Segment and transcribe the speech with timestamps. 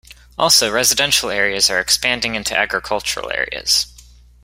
[0.35, 3.85] Also, residential areas are expanding into agricultural areas.